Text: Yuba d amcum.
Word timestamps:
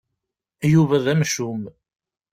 Yuba 0.73 0.97
d 1.03 1.05
amcum. 1.13 1.61